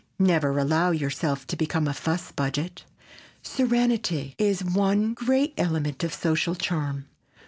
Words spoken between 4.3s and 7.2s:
is one great element of social charm.